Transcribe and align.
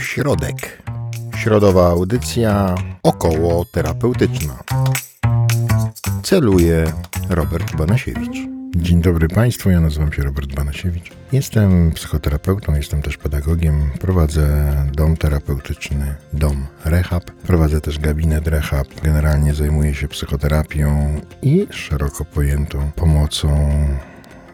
środek. 0.00 0.82
Środowa 1.36 1.88
audycja 1.88 2.74
około 3.02 3.64
terapeutyczna. 3.64 4.58
Celuje 6.22 6.92
Robert 7.28 7.76
Banasiewicz. 7.76 8.56
Dzień 8.76 9.02
dobry 9.02 9.28
Państwu, 9.28 9.70
ja 9.70 9.80
nazywam 9.80 10.12
się 10.12 10.22
Robert 10.22 10.54
Banasiewicz. 10.54 11.10
Jestem 11.32 11.92
psychoterapeutą, 11.92 12.74
jestem 12.74 13.02
też 13.02 13.16
pedagogiem. 13.16 13.90
Prowadzę 14.00 14.74
dom 14.92 15.16
terapeutyczny, 15.16 16.14
dom 16.32 16.66
rehab. 16.84 17.30
Prowadzę 17.30 17.80
też 17.80 17.98
gabinet 17.98 18.48
rehab. 18.48 18.88
Generalnie 19.02 19.54
zajmuję 19.54 19.94
się 19.94 20.08
psychoterapią 20.08 21.20
i 21.42 21.66
szeroko 21.70 22.24
pojętą 22.24 22.90
pomocą 22.96 23.68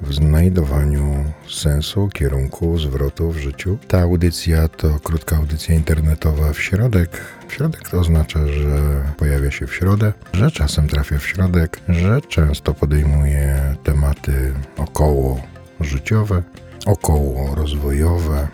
w 0.03 0.15
znajdowaniu 0.15 1.25
sensu, 1.49 2.09
kierunku, 2.09 2.79
zwrotu 2.79 3.31
w 3.31 3.37
życiu. 3.37 3.79
Ta 3.89 4.01
audycja 4.01 4.69
to 4.69 5.01
krótka 5.01 5.37
audycja 5.37 5.75
internetowa 5.75 6.53
w 6.53 6.61
środek. 6.61 7.21
W 7.49 7.53
środek 7.53 7.89
to 7.89 8.01
oznacza, 8.01 8.47
że 8.47 9.03
pojawia 9.17 9.51
się 9.51 9.67
w 9.67 9.75
środę, 9.75 10.13
że 10.33 10.51
czasem 10.51 10.89
trafia 10.89 11.19
w 11.19 11.27
środek, 11.27 11.81
że 11.89 12.21
często 12.21 12.75
podejmuje 12.75 13.77
tematy 13.85 14.55
około 14.77 15.41
życiowe, 15.81 16.43
około 16.87 17.55
rozwojowe, 17.55 18.49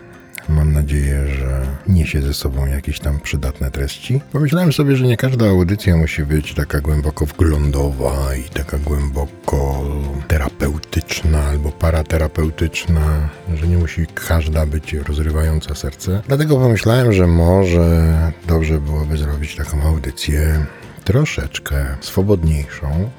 Mam 0.49 0.73
nadzieję, 0.73 1.27
że 1.27 1.61
niesie 1.87 2.21
ze 2.21 2.33
sobą 2.33 2.65
jakieś 2.65 2.99
tam 2.99 3.19
przydatne 3.19 3.71
treści. 3.71 4.21
Pomyślałem 4.31 4.73
sobie, 4.73 4.95
że 4.95 5.05
nie 5.05 5.17
każda 5.17 5.49
audycja 5.49 5.97
musi 5.97 6.25
być 6.25 6.53
taka 6.53 6.81
głęboko 6.81 7.25
wglądowa 7.25 8.35
i 8.35 8.43
taka 8.43 8.77
głęboko 8.77 9.83
terapeutyczna 10.27 11.43
albo 11.43 11.71
paraterapeutyczna, 11.71 13.29
że 13.55 13.67
nie 13.67 13.77
musi 13.77 14.05
każda 14.27 14.65
być 14.65 14.93
rozrywająca 14.93 15.75
serce. 15.75 16.21
Dlatego 16.27 16.57
pomyślałem, 16.57 17.13
że 17.13 17.27
może 17.27 18.13
dobrze 18.47 18.81
byłoby 18.81 19.17
zrobić 19.17 19.55
taką 19.55 19.83
audycję 19.83 20.65
troszeczkę 21.03 21.85
swobodniejszą, 22.01 23.09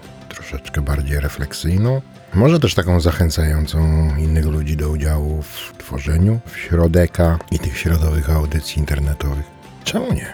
troszeczkę 0.50 0.80
bardziej 0.82 1.20
refleksyjną, 1.20 2.02
może 2.34 2.60
też 2.60 2.74
taką 2.74 3.00
zachęcającą 3.00 4.08
innych 4.16 4.46
ludzi 4.46 4.76
do 4.76 4.90
udziału 4.90 5.42
w 5.42 5.72
tworzeniu 5.78 6.40
w 6.46 6.56
środeka 6.56 7.38
i 7.50 7.58
tych 7.58 7.78
środowych 7.78 8.30
audycji 8.30 8.78
internetowych. 8.78 9.44
Czemu 9.84 10.12
nie? 10.12 10.26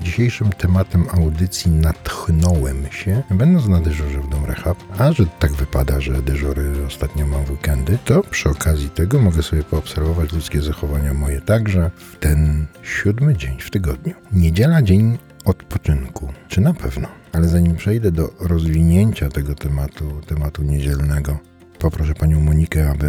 Dzisiejszym 0.00 0.52
tematem 0.52 1.06
audycji 1.12 1.70
natchnąłem 1.70 2.86
się, 2.90 3.22
będąc 3.30 3.68
na 3.68 3.80
dyżurze 3.80 4.20
w 4.20 4.28
Dom 4.28 4.44
Rehab, 4.44 4.78
a 4.98 5.12
że 5.12 5.26
tak 5.38 5.52
wypada, 5.52 6.00
że 6.00 6.22
dyżury 6.22 6.72
ostatnio 6.86 7.26
mam 7.26 7.44
w 7.44 7.50
weekendy, 7.50 7.98
to 8.04 8.22
przy 8.22 8.48
okazji 8.48 8.90
tego 8.90 9.18
mogę 9.18 9.42
sobie 9.42 9.62
poobserwować 9.62 10.32
ludzkie 10.32 10.62
zachowania 10.62 11.14
moje 11.14 11.40
także 11.40 11.90
w 11.96 12.16
ten 12.16 12.66
siódmy 12.82 13.36
dzień 13.36 13.60
w 13.60 13.70
tygodniu. 13.70 14.14
Niedziela 14.32 14.82
dzień 14.82 15.18
odpoczynku. 15.44 16.32
Czy 16.48 16.60
na 16.60 16.74
pewno? 16.74 17.19
Ale 17.32 17.48
zanim 17.48 17.76
przejdę 17.76 18.12
do 18.12 18.30
rozwinięcia 18.40 19.28
tego 19.28 19.54
tematu, 19.54 20.04
tematu 20.26 20.62
niedzielnego, 20.62 21.38
poproszę 21.78 22.14
panią 22.14 22.40
Monikę, 22.40 22.90
aby 22.90 23.06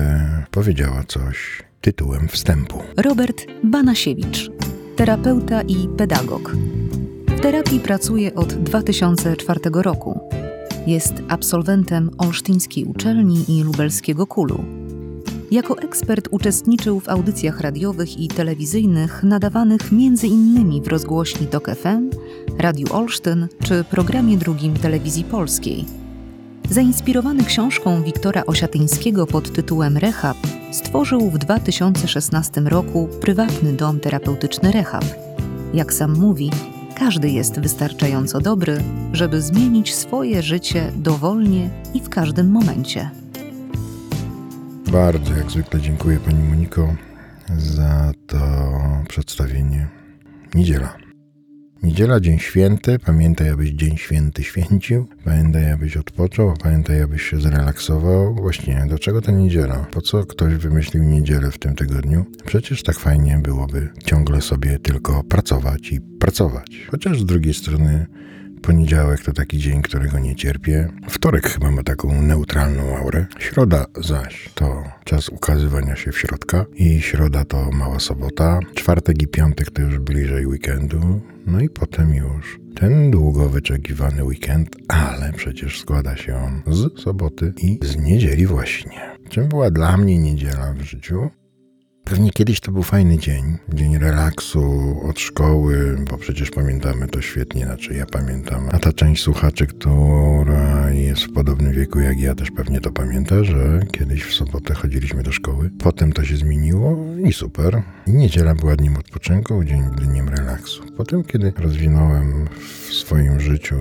powiedziała 0.51 1.03
coś 1.07 1.63
tytułem 1.81 2.27
wstępu. 2.27 2.79
Robert 2.97 3.45
Banasiewicz, 3.63 4.51
terapeuta 4.95 5.61
i 5.61 5.87
pedagog. 5.97 6.55
W 7.27 7.39
terapii 7.39 7.79
pracuje 7.79 8.35
od 8.35 8.53
2004 8.53 9.59
roku. 9.73 10.19
Jest 10.87 11.13
absolwentem 11.29 12.11
Olsztyńskiej 12.17 12.85
Uczelni 12.85 13.45
i 13.47 13.63
Lubelskiego 13.63 14.27
Kulu. 14.27 14.63
Jako 15.51 15.77
ekspert 15.77 16.27
uczestniczył 16.31 16.99
w 16.99 17.09
audycjach 17.09 17.61
radiowych 17.61 18.19
i 18.19 18.27
telewizyjnych 18.27 19.23
nadawanych 19.23 19.81
m.in. 19.91 20.83
w 20.83 20.87
rozgłośni 20.87 21.47
TOK 21.47 21.69
FM, 21.75 22.09
Radiu 22.57 22.93
Olsztyn 22.93 23.47
czy 23.63 23.83
programie 23.83 24.37
drugim 24.37 24.73
Telewizji 24.73 25.23
Polskiej. 25.23 25.85
Zainspirowany 26.69 27.43
książką 27.43 28.03
Wiktora 28.03 28.45
Osiatyńskiego 28.45 29.27
pod 29.27 29.53
tytułem 29.53 29.97
Rehab, 29.97 30.37
stworzył 30.71 31.29
w 31.29 31.37
2016 31.37 32.61
roku 32.61 33.09
prywatny 33.21 33.73
dom 33.73 33.99
terapeutyczny 33.99 34.71
Rehab. 34.71 35.05
Jak 35.73 35.93
sam 35.93 36.19
mówi, 36.19 36.51
każdy 36.95 37.29
jest 37.29 37.59
wystarczająco 37.59 38.41
dobry, 38.41 38.83
żeby 39.13 39.41
zmienić 39.41 39.95
swoje 39.95 40.41
życie 40.41 40.91
dowolnie 40.95 41.69
i 41.93 41.99
w 42.01 42.09
każdym 42.09 42.51
momencie. 42.51 43.09
Bardzo 44.91 45.33
jak 45.33 45.51
zwykle 45.51 45.81
dziękuję 45.81 46.19
Pani 46.19 46.43
Moniko 46.43 46.95
za 47.57 48.11
to 48.27 48.37
przedstawienie. 49.07 49.87
Niedziela. 50.55 51.10
Niedziela, 51.83 52.19
dzień 52.19 52.39
święty. 52.39 52.99
Pamiętaj, 52.99 53.49
abyś 53.49 53.69
dzień 53.69 53.97
święty 53.97 54.43
święcił. 54.43 55.07
Pamiętaj, 55.25 55.71
abyś 55.71 55.97
odpoczął. 55.97 56.53
Pamiętaj, 56.63 57.01
abyś 57.01 57.21
się 57.21 57.41
zrelaksował. 57.41 58.35
Właśnie, 58.35 58.85
do 58.89 58.99
czego 58.99 59.21
ta 59.21 59.31
niedziela? 59.31 59.85
Po 59.91 60.01
co 60.01 60.25
ktoś 60.25 60.53
wymyślił 60.53 61.03
niedzielę 61.03 61.51
w 61.51 61.57
tym 61.57 61.75
tygodniu? 61.75 62.25
Przecież 62.45 62.83
tak 62.83 62.99
fajnie 62.99 63.39
byłoby 63.43 63.89
ciągle 64.05 64.41
sobie 64.41 64.79
tylko 64.79 65.23
pracować 65.23 65.91
i 65.91 66.01
pracować. 66.01 66.87
Chociaż 66.91 67.21
z 67.21 67.25
drugiej 67.25 67.53
strony 67.53 68.05
Poniedziałek 68.61 69.21
to 69.21 69.33
taki 69.33 69.57
dzień, 69.57 69.81
którego 69.81 70.19
nie 70.19 70.35
cierpię. 70.35 70.89
Wtorek 71.09 71.49
chyba 71.49 71.71
ma 71.71 71.83
taką 71.83 72.21
neutralną 72.21 72.97
aurę. 72.97 73.25
Środa 73.39 73.85
zaś 74.01 74.49
to 74.55 74.83
czas 75.05 75.29
ukazywania 75.29 75.95
się 75.95 76.11
w 76.11 76.19
środka. 76.19 76.65
I 76.75 77.01
środa 77.01 77.45
to 77.45 77.71
mała 77.71 77.99
sobota. 77.99 78.59
Czwartek 78.75 79.21
i 79.21 79.27
piątek 79.27 79.71
to 79.71 79.81
już 79.81 79.99
bliżej 79.99 80.45
weekendu. 80.47 81.21
No 81.45 81.59
i 81.59 81.69
potem 81.69 82.15
już 82.15 82.59
ten 82.75 83.11
długo 83.11 83.49
wyczekiwany 83.49 84.23
weekend, 84.23 84.75
ale 84.87 85.33
przecież 85.33 85.79
składa 85.79 86.15
się 86.15 86.35
on 86.35 86.61
z 86.67 87.01
soboty 87.01 87.53
i 87.57 87.79
z 87.81 87.97
niedzieli 87.97 88.47
właśnie. 88.47 89.01
Czym 89.29 89.47
była 89.47 89.71
dla 89.71 89.97
mnie 89.97 90.17
niedziela 90.17 90.73
w 90.73 90.81
życiu? 90.81 91.29
Pewnie 92.03 92.31
kiedyś 92.31 92.59
to 92.59 92.71
był 92.71 92.83
fajny 92.83 93.17
dzień, 93.17 93.57
dzień 93.73 93.97
relaksu 93.97 94.95
od 95.09 95.19
szkoły, 95.19 95.97
bo 96.09 96.17
przecież 96.17 96.51
pamiętamy 96.51 97.07
to 97.07 97.21
świetnie, 97.21 97.65
znaczy 97.65 97.93
ja 97.93 98.05
pamiętam. 98.05 98.69
A 98.71 98.79
ta 98.79 98.93
część 98.93 99.23
słuchaczy, 99.23 99.67
która 99.67 100.91
jest 100.91 101.23
w 101.23 101.33
podobnym 101.33 101.73
wieku 101.73 101.99
jak 101.99 102.19
ja, 102.19 102.35
też 102.35 102.51
pewnie 102.51 102.81
to 102.81 102.91
pamięta, 102.91 103.43
że 103.43 103.79
kiedyś 103.91 104.23
w 104.23 104.33
sobotę 104.33 104.73
chodziliśmy 104.73 105.23
do 105.23 105.31
szkoły. 105.31 105.69
Potem 105.79 106.13
to 106.13 106.23
się 106.25 106.37
zmieniło 106.37 106.97
i 107.25 107.33
super. 107.33 107.81
I 108.07 108.11
niedziela 108.11 108.55
była 108.55 108.75
dniem 108.75 108.97
odpoczynku, 108.97 109.63
dzień 109.63 109.83
dniem 109.97 110.29
relaksu. 110.29 110.83
Potem, 110.97 111.23
kiedy 111.23 111.53
rozwinąłem 111.57 112.47
w 112.89 112.93
swoim 112.93 113.39
życiu 113.39 113.75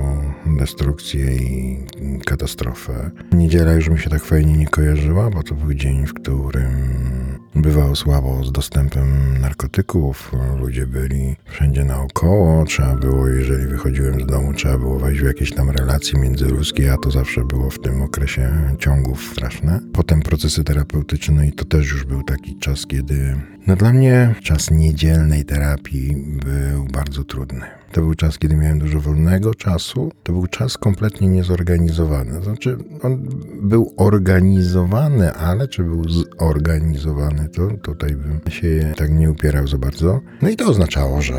destrukcję 0.46 1.36
i 1.36 1.78
katastrofę, 2.26 3.10
niedziela 3.32 3.72
już 3.72 3.88
mi 3.88 3.98
się 3.98 4.10
tak 4.10 4.24
fajnie 4.24 4.56
nie 4.56 4.66
kojarzyła, 4.66 5.30
bo 5.30 5.42
to 5.42 5.54
był 5.54 5.74
dzień, 5.74 6.06
w 6.06 6.14
którym 6.14 7.39
bywało 7.54 7.96
słabo 7.96 8.44
z 8.44 8.52
dostępem 8.52 9.38
narkotyków. 9.40 10.32
Ludzie 10.60 10.86
byli 10.86 11.36
wszędzie 11.44 11.84
naokoło. 11.84 12.64
Trzeba 12.64 12.96
było, 12.96 13.28
jeżeli 13.28 13.66
wychodziłem 13.66 14.20
z 14.20 14.26
domu, 14.26 14.52
trzeba 14.52 14.78
było 14.78 14.98
wejść 14.98 15.20
w 15.20 15.26
jakieś 15.26 15.54
tam 15.54 15.70
relacje 15.70 16.20
międzyludzkie, 16.20 16.92
a 16.92 16.96
to 16.96 17.10
zawsze 17.10 17.44
było 17.44 17.70
w 17.70 17.78
tym 17.78 18.02
okresie 18.02 18.50
ciągów 18.78 19.22
straszne. 19.32 19.80
Potem 19.92 20.20
procesy 20.20 20.64
terapeutyczne 20.64 21.46
i 21.46 21.52
to 21.52 21.64
też 21.64 21.92
już 21.92 22.04
był 22.04 22.22
taki 22.22 22.58
czas, 22.58 22.86
kiedy 22.86 23.36
no 23.66 23.76
dla 23.76 23.92
mnie 23.92 24.34
czas 24.42 24.70
niedzielnej 24.70 25.44
terapii 25.44 26.16
był 26.44 26.84
bardzo 26.92 27.24
trudny. 27.24 27.66
To 27.92 28.00
był 28.00 28.14
czas, 28.14 28.38
kiedy 28.38 28.56
miałem 28.56 28.78
dużo 28.78 29.00
wolnego 29.00 29.54
czasu. 29.54 30.12
To 30.22 30.32
był 30.32 30.46
czas 30.46 30.78
kompletnie 30.78 31.28
niezorganizowany. 31.28 32.42
Znaczy, 32.42 32.76
on 33.02 33.28
był 33.62 33.94
organizowany, 33.96 35.32
ale 35.32 35.68
czy 35.68 35.82
był 35.82 36.04
zorganizowany, 36.08 37.39
to 37.48 37.70
tutaj 37.82 38.16
bym 38.16 38.40
się 38.48 38.92
tak 38.96 39.10
nie 39.10 39.30
upierał 39.30 39.66
za 39.66 39.78
bardzo. 39.78 40.20
No 40.42 40.48
i 40.48 40.56
to 40.56 40.66
oznaczało, 40.66 41.22
że 41.22 41.36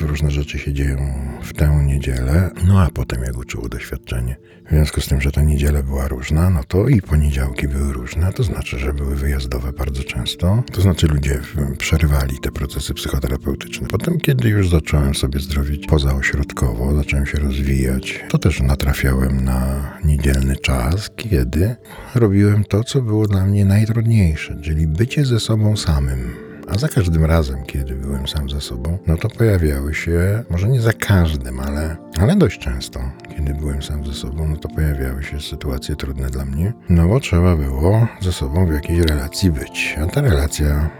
różne 0.00 0.30
rzeczy 0.30 0.58
się 0.58 0.72
dzieją 0.72 0.96
w 1.42 1.52
tę 1.52 1.82
niedzielę. 1.86 2.50
No 2.66 2.80
a 2.80 2.90
potem, 2.90 3.22
jak 3.22 3.38
uczyło 3.38 3.68
doświadczenie, 3.68 4.36
w 4.66 4.74
związku 4.74 5.00
z 5.00 5.06
tym, 5.06 5.20
że 5.20 5.32
ta 5.32 5.42
niedziela 5.42 5.82
była 5.82 6.08
różna, 6.08 6.50
no 6.50 6.64
to 6.64 6.88
i 6.88 7.02
poniedziałki 7.02 7.68
były 7.68 7.92
różne, 7.92 8.32
to 8.32 8.42
znaczy, 8.42 8.78
że 8.78 8.92
były 8.92 9.16
wyjazdowe 9.16 9.72
bardzo 9.72 10.04
często. 10.04 10.62
To 10.72 10.80
znaczy, 10.80 11.06
ludzie 11.06 11.40
przerywali 11.78 12.38
te 12.38 12.52
procesy 12.52 12.94
psychoterapeutyczne. 12.94 13.88
Potem, 13.88 14.20
kiedy 14.20 14.48
już 14.48 14.68
zacząłem 14.68 15.14
sobie 15.14 15.40
zdrowić 15.40 15.86
pozaośrodkowo, 15.86 16.96
zacząłem 16.96 17.26
się 17.26 17.38
rozwijać, 17.38 18.24
to 18.28 18.38
też 18.38 18.60
natrafiałem 18.60 19.44
na 19.44 19.90
niedzielny 20.04 20.56
czas, 20.56 21.10
kiedy 21.16 21.76
robiłem 22.14 22.64
to, 22.64 22.84
co 22.84 23.02
było 23.02 23.26
dla 23.26 23.46
mnie 23.46 23.64
najtrudniejsze, 23.64 24.60
czyli 24.62 24.86
bycie 25.12 25.24
ze 25.24 25.40
sobą 25.40 25.76
samym. 25.76 26.34
A 26.68 26.78
za 26.78 26.88
każdym 26.88 27.24
razem, 27.24 27.64
kiedy 27.64 27.94
byłem 27.94 28.28
sam 28.28 28.50
ze 28.50 28.60
sobą, 28.60 28.98
no 29.06 29.16
to 29.16 29.28
pojawiały 29.28 29.94
się, 29.94 30.44
może 30.50 30.68
nie 30.68 30.80
za 30.80 30.92
każdym, 30.92 31.60
ale, 31.60 31.96
ale 32.20 32.36
dość 32.36 32.58
często, 32.58 33.00
kiedy 33.36 33.54
byłem 33.54 33.82
sam 33.82 34.06
ze 34.06 34.12
sobą, 34.14 34.48
no 34.48 34.56
to 34.56 34.68
pojawiały 34.68 35.22
się 35.22 35.40
sytuacje 35.40 35.96
trudne 35.96 36.30
dla 36.30 36.44
mnie, 36.44 36.72
no 36.88 37.08
bo 37.08 37.20
trzeba 37.20 37.56
było 37.56 38.06
ze 38.20 38.32
sobą 38.32 38.66
w 38.66 38.72
jakiejś 38.72 39.00
relacji 39.00 39.50
być. 39.50 39.96
A 40.02 40.06
ta 40.06 40.20
relacja, 40.20 40.90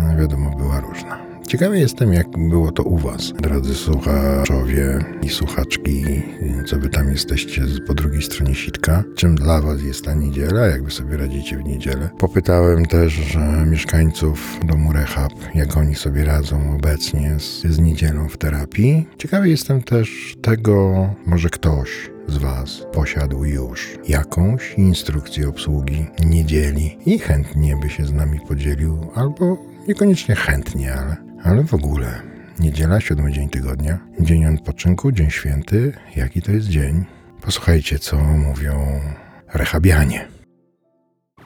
no 0.00 0.16
wiadomo, 0.16 0.56
była 0.56 0.80
różna. 0.80 1.31
Ciekawy 1.52 1.78
jestem, 1.78 2.12
jak 2.12 2.28
było 2.48 2.72
to 2.72 2.82
u 2.82 2.98
Was, 2.98 3.32
drodzy 3.32 3.74
słuchaczowie 3.74 4.98
i 5.22 5.28
słuchaczki, 5.28 6.04
co 6.66 6.78
Wy 6.78 6.88
tam 6.88 7.08
jesteście 7.08 7.62
po 7.86 7.94
drugiej 7.94 8.22
stronie 8.22 8.54
sitka. 8.54 9.04
Czym 9.16 9.34
dla 9.34 9.60
Was 9.60 9.82
jest 9.82 10.04
ta 10.04 10.14
niedziela, 10.14 10.66
jak 10.66 10.84
Wy 10.84 10.90
sobie 10.90 11.16
radzicie 11.16 11.56
w 11.56 11.64
niedzielę. 11.64 12.10
Popytałem 12.18 12.86
też 12.86 13.36
mieszkańców 13.66 14.60
domu 14.66 14.92
Rehab, 14.92 15.32
jak 15.54 15.76
oni 15.76 15.94
sobie 15.94 16.24
radzą 16.24 16.74
obecnie 16.74 17.34
z, 17.38 17.62
z 17.62 17.78
niedzielą 17.78 18.28
w 18.28 18.36
terapii. 18.36 19.08
Ciekawy 19.18 19.48
jestem 19.48 19.82
też 19.82 20.36
tego, 20.42 21.08
może 21.26 21.50
ktoś 21.50 22.10
z 22.28 22.36
Was 22.36 22.86
posiadł 22.92 23.44
już 23.44 23.98
jakąś 24.08 24.74
instrukcję 24.74 25.48
obsługi 25.48 26.06
niedzieli 26.26 26.98
i 27.06 27.18
chętnie 27.18 27.76
by 27.82 27.88
się 27.88 28.04
z 28.04 28.12
nami 28.12 28.40
podzielił, 28.48 28.98
albo 29.14 29.58
niekoniecznie 29.88 30.34
chętnie, 30.34 30.94
ale, 30.94 31.31
ale 31.44 31.64
w 31.64 31.74
ogóle. 31.74 32.22
Niedziela, 32.60 33.00
siódmy 33.00 33.32
dzień 33.32 33.48
tygodnia, 33.48 33.98
dzień 34.20 34.46
odpoczynku, 34.46 35.12
dzień 35.12 35.30
święty. 35.30 35.92
Jaki 36.16 36.42
to 36.42 36.52
jest 36.52 36.68
dzień? 36.68 37.04
Posłuchajcie, 37.40 37.98
co 37.98 38.16
mówią 38.16 39.00
rehabianie. 39.54 40.28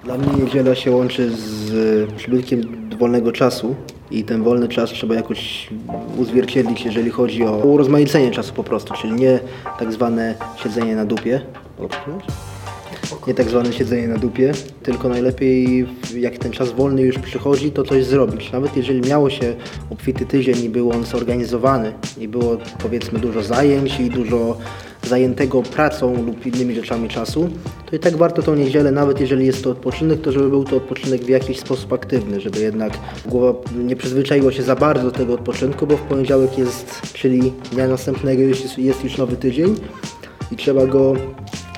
Dla 0.04 0.18
mnie 0.18 0.44
niedziela 0.44 0.74
się 0.74 0.90
łączy 0.90 1.30
z 1.36 2.12
przybitkiem 2.12 2.90
wolnego 2.98 3.32
czasu 3.32 3.76
i 4.10 4.24
ten 4.24 4.42
wolny 4.42 4.68
czas 4.68 4.90
trzeba 4.90 5.14
jakoś 5.14 5.70
uzwierciedlić, 6.18 6.84
jeżeli 6.84 7.10
chodzi 7.10 7.44
o 7.44 7.56
urozmaicenie 7.56 8.30
czasu 8.30 8.54
po 8.54 8.64
prostu, 8.64 8.94
czyli 8.94 9.12
nie 9.12 9.38
tak 9.78 9.92
zwane 9.92 10.34
siedzenie 10.56 10.96
na 10.96 11.04
dupie. 11.04 11.40
Nie 13.26 13.34
tak 13.34 13.48
zwane 13.48 13.72
siedzenie 13.72 14.08
na 14.08 14.18
dupie, 14.18 14.52
tylko 14.82 15.08
najlepiej 15.08 15.86
jak 16.16 16.38
ten 16.38 16.52
czas 16.52 16.72
wolny 16.72 17.02
już 17.02 17.18
przychodzi, 17.18 17.70
to 17.70 17.82
coś 17.82 18.04
zrobić. 18.04 18.52
Nawet 18.52 18.76
jeżeli 18.76 19.08
miało 19.08 19.30
się 19.30 19.56
obfity 19.90 20.26
tydzień 20.26 20.64
i 20.64 20.68
był 20.68 20.92
on 20.92 21.04
zorganizowany 21.04 21.92
i 22.18 22.28
było 22.28 22.56
powiedzmy 22.82 23.18
dużo 23.18 23.42
zajęć 23.42 24.00
i 24.00 24.10
dużo 24.10 24.58
zajętego 25.02 25.62
pracą 25.62 26.24
lub 26.26 26.46
innymi 26.46 26.74
rzeczami 26.74 27.08
czasu, 27.08 27.48
to 27.90 27.96
i 27.96 27.98
tak 27.98 28.16
warto 28.16 28.42
tą 28.42 28.54
niedzielę, 28.54 28.92
nawet 28.92 29.20
jeżeli 29.20 29.46
jest 29.46 29.64
to 29.64 29.70
odpoczynek, 29.70 30.20
to 30.20 30.32
żeby 30.32 30.48
był 30.48 30.64
to 30.64 30.76
odpoczynek 30.76 31.24
w 31.24 31.28
jakiś 31.28 31.58
sposób 31.58 31.92
aktywny, 31.92 32.40
żeby 32.40 32.60
jednak 32.60 32.92
głowa 33.26 33.54
nie 33.84 33.96
przyzwyczaiła 33.96 34.52
się 34.52 34.62
za 34.62 34.76
bardzo 34.76 35.02
do 35.02 35.10
tego 35.10 35.34
odpoczynku, 35.34 35.86
bo 35.86 35.96
w 35.96 36.02
poniedziałek 36.02 36.58
jest, 36.58 37.00
czyli 37.12 37.52
dnia 37.72 37.88
następnego 37.88 38.42
jest, 38.42 38.78
jest 38.78 39.04
już 39.04 39.18
nowy 39.18 39.36
tydzień 39.36 39.74
i 40.52 40.56
trzeba 40.56 40.86
go 40.86 41.14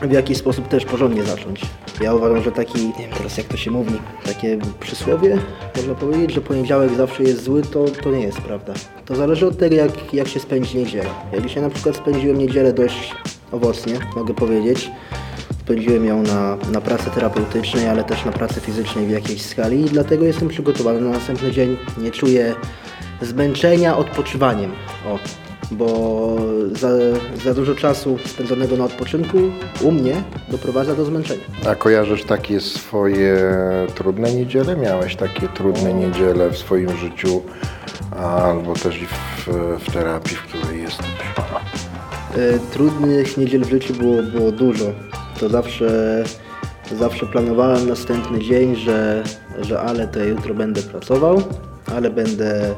w 0.03 0.13
jakiś 0.13 0.39
sposób 0.39 0.69
też 0.69 0.85
porządnie 0.85 1.25
zacząć. 1.25 1.61
Ja 2.01 2.15
uważam, 2.15 2.43
że 2.43 2.53
taki, 2.53 2.87
nie 2.87 2.93
wiem 2.99 3.11
teraz 3.19 3.39
jak 3.39 3.47
to 3.47 3.57
się 3.57 3.71
mówi, 3.71 3.93
takie 4.25 4.59
przysłowie, 4.81 5.39
można 5.77 5.95
powiedzieć, 5.95 6.33
że 6.33 6.41
poniedziałek 6.41 6.95
zawsze 6.95 7.23
jest 7.23 7.43
zły, 7.43 7.63
to, 7.63 7.85
to 7.85 8.11
nie 8.11 8.21
jest 8.21 8.41
prawda. 8.41 8.75
To 9.07 9.17
zależy 9.17 9.47
od 9.47 9.59
tego, 9.59 9.77
jak, 9.77 10.15
jak 10.15 10.29
się 10.29 10.41
spędzi 10.41 10.79
niedzielę. 10.79 11.11
Ja 11.33 11.41
dzisiaj 11.41 11.63
na 11.63 11.71
przykład 11.71 11.97
spędziłem 11.97 12.39
niedzielę 12.39 12.73
dość 12.73 13.15
owocnie, 13.53 13.95
mogę 14.17 14.35
powiedzieć. 14.35 14.91
Spędziłem 15.61 16.05
ją 16.05 16.23
na, 16.23 16.57
na 16.73 16.81
pracy 16.81 17.11
terapeutycznej, 17.11 17.89
ale 17.89 18.05
też 18.05 18.25
na 18.25 18.33
pracy 18.33 18.61
fizycznej 18.61 19.07
w 19.07 19.11
jakiejś 19.11 19.43
skali 19.43 19.81
i 19.81 19.85
dlatego 19.85 20.25
jestem 20.25 20.49
przygotowany 20.49 21.01
na 21.01 21.11
następny 21.11 21.51
dzień. 21.53 21.77
Nie 21.99 22.11
czuję 22.11 22.55
zmęczenia 23.23 23.97
odpoczywaniem. 23.97 24.71
O, 25.07 25.19
bo 25.71 26.37
za, 26.73 26.89
za 27.45 27.55
dużo 27.55 27.75
czasu 27.75 28.19
spędzonego 28.27 28.77
na 28.77 28.85
odpoczynku 28.85 29.39
u 29.83 29.93
mnie 29.93 30.23
doprowadza 30.49 30.95
do 30.95 31.05
zmęczenia. 31.05 31.45
A 31.69 31.75
kojarzysz 31.75 32.25
takie 32.25 32.61
swoje 32.61 33.37
trudne 33.95 34.35
niedziele? 34.35 34.77
Miałeś 34.77 35.17
takie 35.17 35.49
trudne 35.49 35.95
niedziele 35.95 36.51
w 36.51 36.59
swoim 36.59 36.97
życiu 36.97 37.43
albo 38.17 38.75
też 38.75 39.03
i 39.03 39.07
w, 39.07 39.49
w 39.85 39.93
terapii, 39.93 40.37
w 40.37 40.43
której 40.43 40.83
jesteś? 40.83 41.07
E, 42.37 42.59
Trudnych 42.73 43.37
niedziel 43.37 43.65
w 43.65 43.71
życiu 43.71 43.95
było, 43.95 44.23
było 44.23 44.53
dużo. 44.53 44.85
To 45.41 45.49
zawsze, 45.49 46.25
zawsze 46.99 47.27
planowałem 47.27 47.89
następny 47.89 48.39
dzień, 48.39 48.77
że, 48.77 49.25
że 49.61 49.81
ale 49.81 50.09
to 50.09 50.19
ja 50.19 50.25
jutro 50.25 50.55
będę 50.55 50.83
pracował, 50.83 51.43
ale 51.97 52.11
będę 52.11 52.75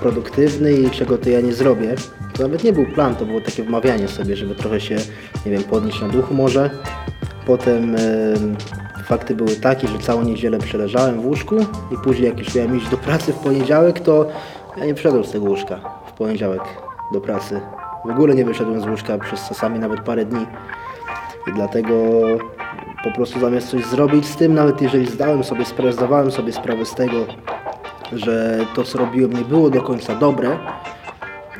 produktywny 0.00 0.72
i 0.72 0.90
czego 0.90 1.18
to 1.18 1.30
ja 1.30 1.40
nie 1.40 1.52
zrobię. 1.52 1.94
To 2.40 2.44
nawet 2.44 2.64
nie 2.64 2.72
był 2.72 2.86
plan, 2.86 3.16
to 3.16 3.26
było 3.26 3.40
takie 3.40 3.62
wmawianie 3.62 4.08
sobie, 4.08 4.36
żeby 4.36 4.54
trochę 4.54 4.80
się, 4.80 4.96
nie 5.46 5.52
wiem, 5.52 5.62
podnieść 5.62 6.00
na 6.00 6.08
duchu 6.08 6.34
może. 6.34 6.70
Potem 7.46 7.96
fakty 9.04 9.34
były 9.34 9.56
takie, 9.56 9.88
że 9.88 9.98
całą 9.98 10.22
niedzielę 10.22 10.58
przeleżałem 10.58 11.20
w 11.20 11.26
łóżku 11.26 11.56
i 11.92 11.96
później 12.04 12.28
jak 12.28 12.38
już 12.38 12.54
miałem 12.54 12.76
iść 12.76 12.88
do 12.88 12.96
pracy 12.96 13.32
w 13.32 13.36
poniedziałek, 13.36 14.00
to 14.00 14.26
ja 14.76 14.84
nie 14.84 14.94
wszedłem 14.94 15.24
z 15.24 15.30
tego 15.30 15.44
łóżka 15.44 15.80
w 16.06 16.12
poniedziałek 16.12 16.62
do 17.12 17.20
pracy. 17.20 17.60
W 18.04 18.10
ogóle 18.10 18.34
nie 18.34 18.44
wyszedłem 18.44 18.80
z 18.80 18.86
łóżka 18.86 19.18
przez 19.18 19.48
czasami 19.48 19.78
nawet 19.78 20.00
parę 20.00 20.24
dni. 20.24 20.46
I 21.46 21.52
dlatego 21.52 21.94
po 23.04 23.10
prostu 23.10 23.40
zamiast 23.40 23.68
coś 23.68 23.84
zrobić 23.84 24.26
z 24.26 24.36
tym, 24.36 24.54
nawet 24.54 24.82
jeżeli 24.82 25.06
zdałem 25.06 25.44
sobie 25.44 25.64
sprawę, 25.64 25.92
zdawałem 25.92 26.30
sobie 26.30 26.52
sprawę 26.52 26.84
z 26.86 26.94
tego, 26.94 27.26
że 28.12 28.66
to 28.74 28.84
co 28.84 28.98
robiłem 28.98 29.32
nie 29.32 29.44
było 29.44 29.70
do 29.70 29.82
końca 29.82 30.14
dobre, 30.14 30.58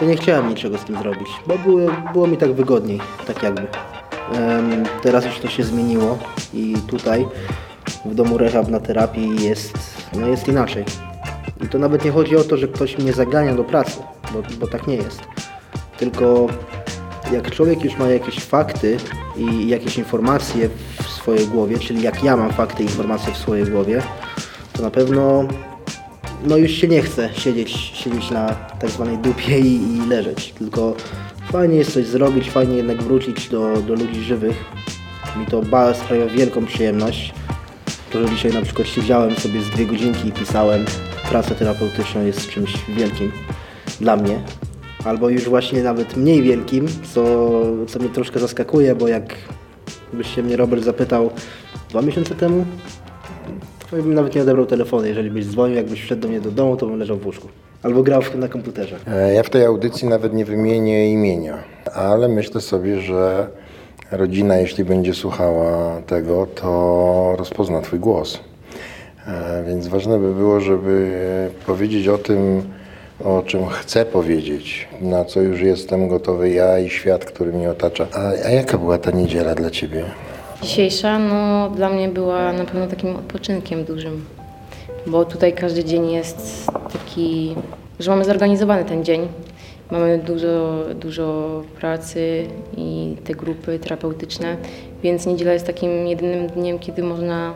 to 0.00 0.06
nie 0.06 0.16
chciałem 0.16 0.48
niczego 0.48 0.78
z 0.78 0.84
tym 0.84 0.98
zrobić, 0.98 1.28
bo 1.46 1.58
było, 1.58 1.80
było 2.12 2.26
mi 2.26 2.36
tak 2.36 2.52
wygodniej, 2.52 3.00
tak 3.26 3.42
jakby. 3.42 3.66
Em, 4.32 4.84
teraz 5.02 5.24
już 5.24 5.38
to 5.38 5.48
się 5.48 5.64
zmieniło 5.64 6.18
i 6.54 6.76
tutaj 6.86 7.26
w 8.04 8.14
domu 8.14 8.38
rehab 8.38 8.68
na 8.68 8.80
terapii 8.80 9.44
jest, 9.44 9.78
no 10.20 10.28
jest 10.28 10.48
inaczej. 10.48 10.84
I 11.64 11.68
to 11.68 11.78
nawet 11.78 12.04
nie 12.04 12.10
chodzi 12.10 12.36
o 12.36 12.44
to, 12.44 12.56
że 12.56 12.68
ktoś 12.68 12.98
mnie 12.98 13.12
zagania 13.12 13.54
do 13.54 13.64
pracy, 13.64 14.02
bo, 14.32 14.42
bo 14.60 14.66
tak 14.66 14.86
nie 14.86 14.96
jest. 14.96 15.20
Tylko 15.98 16.46
jak 17.32 17.50
człowiek 17.50 17.84
już 17.84 17.96
ma 17.98 18.08
jakieś 18.08 18.44
fakty 18.44 18.96
i 19.36 19.68
jakieś 19.68 19.98
informacje 19.98 20.68
w 21.02 21.08
swojej 21.08 21.46
głowie, 21.46 21.78
czyli 21.78 22.02
jak 22.02 22.24
ja 22.24 22.36
mam 22.36 22.52
fakty 22.52 22.82
i 22.82 22.86
informacje 22.86 23.32
w 23.32 23.36
swojej 23.36 23.66
głowie, 23.66 24.02
to 24.72 24.82
na 24.82 24.90
pewno 24.90 25.44
no 26.44 26.56
już 26.56 26.70
się 26.70 26.88
nie 26.88 27.02
chce 27.02 27.30
siedzieć, 27.34 27.70
siedzieć 27.70 28.30
na 28.30 28.54
tak 28.54 28.90
zwanej 28.90 29.18
dupie 29.18 29.58
i, 29.58 29.96
i 29.96 30.06
leżeć. 30.08 30.54
Tylko 30.58 30.94
fajnie 31.52 31.76
jest 31.76 31.92
coś 31.92 32.06
zrobić, 32.06 32.50
fajnie 32.50 32.76
jednak 32.76 33.02
wrócić 33.02 33.48
do, 33.48 33.76
do 33.76 33.94
ludzi 33.94 34.20
żywych. 34.20 34.64
Mi 35.36 35.46
to 35.46 35.62
ba 35.62 35.94
sprawia 35.94 36.26
wielką 36.26 36.66
przyjemność. 36.66 37.34
To, 38.12 38.26
że 38.26 38.34
dzisiaj 38.34 38.52
na 38.52 38.62
przykład 38.62 38.88
siedziałem 38.88 39.36
sobie 39.36 39.62
z 39.62 39.70
dwie 39.70 39.86
godzinki 39.86 40.28
i 40.28 40.32
pisałem, 40.32 40.84
pracę 41.28 41.54
terapeutyczną 41.54 42.26
jest 42.26 42.48
czymś 42.48 42.74
wielkim 42.88 43.32
dla 44.00 44.16
mnie. 44.16 44.40
Albo 45.04 45.28
już 45.28 45.44
właśnie 45.44 45.82
nawet 45.82 46.16
mniej 46.16 46.42
wielkim, 46.42 46.86
co, 47.14 47.22
co 47.88 47.98
mnie 47.98 48.08
troszkę 48.08 48.40
zaskakuje, 48.40 48.94
bo 48.94 49.08
jak 49.08 49.34
byś 50.12 50.34
się 50.34 50.42
mnie 50.42 50.56
Robert 50.56 50.84
zapytał 50.84 51.30
dwa 51.90 52.02
miesiące 52.02 52.34
temu, 52.34 52.66
to 53.90 53.96
bym 53.96 54.14
nawet 54.14 54.34
nie 54.34 54.42
odebrał 54.42 54.66
telefonu. 54.66 55.06
Jeżeli 55.06 55.30
byś 55.30 55.46
dzwonił, 55.46 55.76
jakbyś 55.76 56.02
wszedł 56.02 56.22
do 56.22 56.28
mnie 56.28 56.40
do 56.40 56.50
domu, 56.50 56.76
to 56.76 56.86
bym 56.86 56.98
leżał 56.98 57.16
w 57.16 57.26
łóżku. 57.26 57.48
Albo 57.82 58.02
grał 58.02 58.22
na 58.34 58.48
komputerze. 58.48 58.96
E, 59.06 59.34
Ja 59.34 59.42
w 59.42 59.50
tej 59.50 59.64
audycji 59.64 60.08
nawet 60.08 60.34
nie 60.34 60.44
wymienię 60.44 61.12
imienia, 61.12 61.58
ale 61.94 62.28
myślę 62.28 62.60
sobie, 62.60 63.00
że 63.00 63.46
rodzina, 64.12 64.56
jeśli 64.56 64.84
będzie 64.84 65.14
słuchała 65.14 66.00
tego, 66.06 66.46
to 66.54 67.34
rozpozna 67.38 67.80
Twój 67.80 67.98
głos. 67.98 68.40
E, 69.26 69.64
Więc 69.66 69.86
ważne 69.88 70.18
by 70.18 70.34
było, 70.34 70.60
żeby 70.60 71.10
powiedzieć 71.66 72.08
o 72.08 72.18
tym, 72.18 72.62
o 73.24 73.42
czym 73.46 73.66
chcę 73.66 74.04
powiedzieć, 74.04 74.88
na 75.00 75.24
co 75.24 75.40
już 75.40 75.60
jestem 75.60 76.08
gotowy 76.08 76.50
ja 76.50 76.78
i 76.78 76.90
świat, 76.90 77.24
który 77.24 77.52
mnie 77.52 77.70
otacza. 77.70 78.06
A, 78.14 78.28
a 78.46 78.50
jaka 78.50 78.78
była 78.78 78.98
ta 78.98 79.10
niedziela 79.10 79.54
dla 79.54 79.70
Ciebie? 79.70 80.04
Dzisiejsza 80.62 81.18
no, 81.18 81.70
dla 81.70 81.90
mnie 81.90 82.08
była 82.08 82.52
na 82.52 82.64
pewno 82.64 82.86
takim 82.86 83.16
odpoczynkiem 83.16 83.84
dużym, 83.84 84.24
bo 85.06 85.24
tutaj 85.24 85.52
każdy 85.52 85.84
dzień 85.84 86.10
jest 86.10 86.66
taki, 86.92 87.54
że 88.00 88.10
mamy 88.10 88.24
zorganizowany 88.24 88.84
ten 88.84 89.04
dzień. 89.04 89.28
Mamy 89.90 90.18
dużo, 90.18 90.84
dużo 90.94 91.62
pracy 91.80 92.46
i 92.76 93.16
te 93.24 93.34
grupy 93.34 93.78
terapeutyczne, 93.78 94.56
więc 95.02 95.26
niedziela 95.26 95.52
jest 95.52 95.66
takim 95.66 96.06
jedynym 96.06 96.46
dniem, 96.46 96.78
kiedy 96.78 97.02
można, 97.02 97.54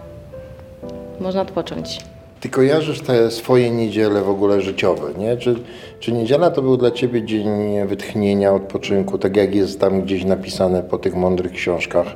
można 1.20 1.40
odpocząć. 1.40 2.00
Ty 2.40 2.48
kojarzysz 2.48 3.00
te 3.00 3.30
swoje 3.30 3.70
niedziele 3.70 4.22
w 4.22 4.28
ogóle 4.28 4.60
życiowe, 4.60 5.10
nie? 5.18 5.36
Czy, 5.36 5.54
czy 6.00 6.12
niedziela 6.12 6.50
to 6.50 6.62
był 6.62 6.76
dla 6.76 6.90
Ciebie 6.90 7.22
dzień 7.24 7.48
wytchnienia, 7.86 8.52
odpoczynku, 8.52 9.18
tak 9.18 9.36
jak 9.36 9.54
jest 9.54 9.80
tam 9.80 10.02
gdzieś 10.02 10.24
napisane 10.24 10.82
po 10.82 10.98
tych 10.98 11.14
mądrych 11.14 11.52
książkach, 11.52 12.06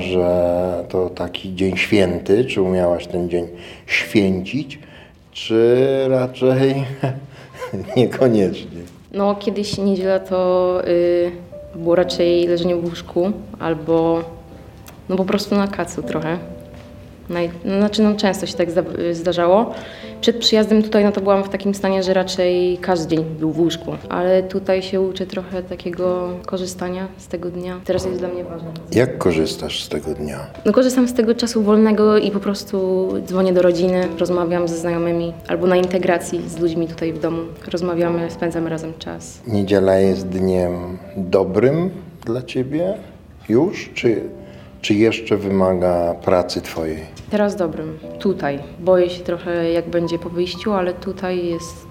że 0.00 0.84
to 0.88 1.10
taki 1.10 1.54
dzień 1.54 1.76
święty, 1.76 2.44
czy 2.44 2.62
umiałaś 2.62 3.06
ten 3.06 3.30
dzień 3.30 3.48
święcić, 3.86 4.78
czy 5.32 5.76
raczej 6.08 6.74
niekoniecznie? 7.96 8.80
No, 9.12 9.34
kiedyś 9.34 9.78
niedziela 9.78 10.20
to 10.20 10.80
y, 10.88 11.32
było 11.74 11.94
raczej 11.94 12.46
leżenie 12.46 12.76
w 12.76 12.84
łóżku 12.84 13.32
albo 13.58 14.22
no 15.08 15.16
po 15.16 15.24
prostu 15.24 15.54
na 15.54 15.68
kacu 15.68 16.02
trochę. 16.02 16.38
Naj, 17.28 17.50
no, 17.64 17.76
znaczy, 17.78 18.02
no, 18.02 18.14
często 18.14 18.46
się 18.46 18.54
tak 18.54 18.70
zda, 18.70 18.82
zdarzało. 19.12 19.74
Przed 20.20 20.38
przyjazdem 20.38 20.82
tutaj 20.82 21.04
no, 21.04 21.12
to 21.12 21.20
byłam 21.20 21.44
w 21.44 21.48
takim 21.48 21.74
stanie, 21.74 22.02
że 22.02 22.14
raczej 22.14 22.78
każdy 22.80 23.16
dzień 23.16 23.24
był 23.24 23.50
w 23.50 23.60
łóżku, 23.60 23.92
ale 24.08 24.42
tutaj 24.42 24.82
się 24.82 25.00
uczę 25.00 25.26
trochę 25.26 25.62
takiego 25.62 26.28
korzystania 26.46 27.08
z 27.16 27.28
tego 27.28 27.50
dnia. 27.50 27.80
Teraz 27.84 28.04
jest 28.04 28.18
dla 28.18 28.28
mnie 28.28 28.44
ważne. 28.44 28.70
Jak 28.92 29.18
korzystasz 29.18 29.84
z 29.84 29.88
tego 29.88 30.14
dnia? 30.14 30.38
No, 30.64 30.72
korzystam 30.72 31.08
z 31.08 31.14
tego 31.14 31.34
czasu 31.34 31.62
wolnego 31.62 32.18
i 32.18 32.30
po 32.30 32.40
prostu 32.40 33.08
dzwonię 33.26 33.52
do 33.52 33.62
rodziny, 33.62 34.08
rozmawiam 34.18 34.68
ze 34.68 34.76
znajomymi 34.76 35.32
albo 35.48 35.66
na 35.66 35.76
integracji 35.76 36.48
z 36.48 36.58
ludźmi 36.58 36.88
tutaj 36.88 37.12
w 37.12 37.20
domu. 37.20 37.42
Rozmawiamy, 37.72 38.30
spędzamy 38.30 38.70
razem 38.70 38.92
czas. 38.98 39.40
Niedziela 39.46 39.96
jest 39.96 40.28
dniem 40.28 40.98
dobrym 41.16 41.90
dla 42.26 42.42
ciebie 42.42 42.94
już, 43.48 43.90
czy, 43.94 44.22
czy 44.82 44.94
jeszcze 44.94 45.36
wymaga 45.36 46.14
pracy 46.14 46.60
twojej? 46.60 46.98
Teraz 47.30 47.56
dobrym. 47.56 47.98
Tutaj. 48.18 48.58
Boję 48.80 49.10
się 49.10 49.24
trochę 49.24 49.72
jak 49.72 49.88
będzie 49.88 50.18
po 50.18 50.30
wyjściu, 50.30 50.72
ale 50.72 50.94
tutaj 50.94 51.46
jest 51.46 51.86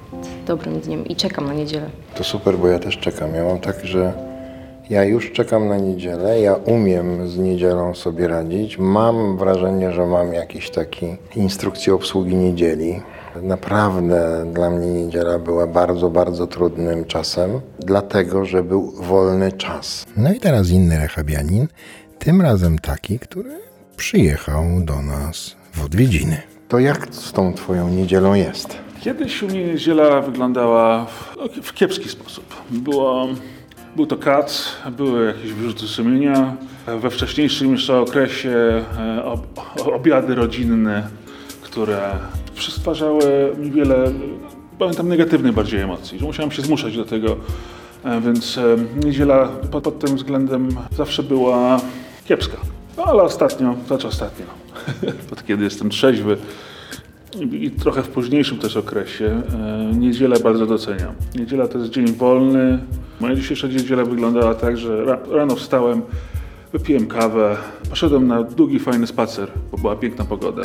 dobrym 0.48 0.80
dniem 0.80 1.06
i 1.06 1.16
czekam 1.16 1.46
na 1.46 1.54
niedzielę. 1.54 1.90
To 2.16 2.24
super, 2.24 2.58
bo 2.58 2.68
ja 2.68 2.80
też 2.80 2.98
czekam. 2.98 3.36
Ja 3.36 3.44
mam 3.44 3.60
tak, 3.60 3.86
że 3.86 4.14
ja 4.90 5.04
już 5.04 5.32
czekam 5.32 5.68
na 5.68 5.78
niedzielę, 5.78 6.42
ja 6.42 6.56
umiem 6.56 7.28
z 7.30 7.38
niedzielą 7.38 7.96
sobie 7.96 8.28
radzić. 8.28 8.78
Mam 8.78 9.38
wrażenie, 9.38 9.92
że 9.92 10.06
mam 10.06 10.34
jakiś 10.34 10.70
taki 10.70 11.16
instrukcję 11.36 11.94
obsługi 11.94 12.36
niedzieli. 12.36 13.02
Naprawdę 13.42 14.46
dla 14.54 14.70
mnie 14.70 14.88
niedziela 14.88 15.40
była 15.40 15.68
bardzo, 15.68 16.10
bardzo 16.10 16.48
trudnym 16.48 17.06
czasem, 17.06 17.62
dlatego 17.80 18.46
że 18.46 18.64
był 18.64 18.92
wolny 18.92 19.52
czas. 19.52 20.06
No 20.18 20.34
i 20.34 20.40
teraz 20.40 20.70
inny 20.70 20.98
rehabianin, 20.98 21.68
tym 22.26 22.42
razem 22.42 22.80
taki, 22.80 23.20
który 23.20 23.50
przyjechał 23.98 24.64
do 24.86 25.02
nas 25.02 25.56
w 25.74 25.86
odwiedziny. 25.86 26.42
To 26.68 26.80
jak 26.80 27.16
z 27.16 27.32
tą 27.32 27.54
twoją 27.54 27.90
niedzielą 27.90 28.34
jest? 28.34 28.78
Kiedyś 29.00 29.44
u 29.44 29.48
mnie 29.48 29.66
niedziela 29.66 30.22
wyglądała 30.22 31.06
w, 31.06 31.36
w 31.64 31.74
kiepski 31.74 32.10
sposób. 32.10 32.56
Było, 32.70 33.28
był 33.96 34.08
to 34.08 34.18
kac, 34.18 34.68
były 34.98 35.26
jakieś 35.26 35.54
wyrzuty 35.54 35.88
sumienia. 35.88 36.56
We 37.02 37.10
wcześniejszym 37.10 37.72
jeszcze 37.72 38.00
okresie 38.00 38.84
e, 39.00 39.24
ob, 39.26 39.60
obiady 39.94 40.36
rodzinne, 40.36 41.08
które 41.62 42.12
przysparzały 42.56 43.56
mi 43.58 43.72
wiele, 43.72 44.12
pamiętam, 44.80 45.08
negatywnych 45.08 45.54
bardziej 45.54 45.80
emocji, 45.80 46.20
że 46.20 46.26
musiałem 46.26 46.52
się 46.52 46.62
zmuszać 46.62 46.98
do 46.98 47.06
tego. 47.06 47.38
E, 48.06 48.22
Więc 48.22 48.58
e, 48.58 48.78
niedziela 49.06 49.48
pod, 49.72 49.84
pod 49.84 50.00
tym 50.00 50.16
względem 50.16 50.70
zawsze 50.98 51.24
była 51.24 51.82
kiepska. 52.26 52.58
No, 52.98 53.04
ale 53.04 53.24
ostatnio, 53.24 53.76
znaczy 53.88 54.08
ostatnio, 54.08 54.46
od 55.34 55.46
kiedy 55.46 55.64
jestem 55.64 55.90
trzeźwy, 55.90 56.38
i 57.40 57.72
trochę 57.72 58.04
w 58.04 58.10
późniejszym 58.10 58.58
też 58.58 58.78
okresie 58.78 59.42
e, 59.54 59.96
niedzielę 59.96 60.40
bardzo 60.40 60.66
doceniam. 60.66 61.14
Niedziela 61.36 61.68
to 61.68 61.78
jest 61.78 61.92
dzień 61.92 62.08
wolny. 62.08 62.80
Moja 63.20 63.36
dzisiejsza 63.36 63.68
niedziela 63.68 64.06
wyglądała 64.06 64.56
tak, 64.56 64.78
że 64.78 65.06
ra, 65.06 65.20
rano 65.32 65.56
wstałem, 65.56 66.02
wypiłem 66.74 67.08
kawę, 67.08 67.58
poszedłem 67.90 68.28
na 68.28 68.44
długi, 68.44 68.80
fajny 68.80 69.08
spacer, 69.08 69.52
bo 69.72 69.78
była 69.78 69.96
piękna 69.96 70.26
pogoda. 70.26 70.62